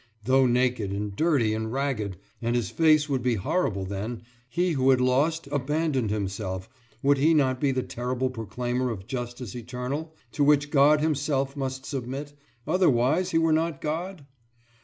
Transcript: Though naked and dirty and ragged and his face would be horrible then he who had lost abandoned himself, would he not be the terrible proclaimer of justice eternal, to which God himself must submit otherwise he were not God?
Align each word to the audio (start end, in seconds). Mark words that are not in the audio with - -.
Though 0.23 0.47
naked 0.47 0.89
and 0.91 1.15
dirty 1.15 1.53
and 1.53 1.71
ragged 1.71 2.17
and 2.41 2.55
his 2.55 2.71
face 2.71 3.07
would 3.07 3.21
be 3.21 3.35
horrible 3.35 3.85
then 3.85 4.23
he 4.49 4.71
who 4.71 4.89
had 4.89 4.99
lost 4.99 5.47
abandoned 5.51 6.09
himself, 6.09 6.67
would 7.03 7.19
he 7.19 7.35
not 7.35 7.61
be 7.61 7.71
the 7.71 7.83
terrible 7.83 8.31
proclaimer 8.31 8.89
of 8.89 9.05
justice 9.05 9.55
eternal, 9.55 10.15
to 10.31 10.43
which 10.43 10.71
God 10.71 11.01
himself 11.01 11.55
must 11.55 11.85
submit 11.85 12.33
otherwise 12.65 13.29
he 13.29 13.37
were 13.37 13.53
not 13.53 13.79
God? 13.79 14.25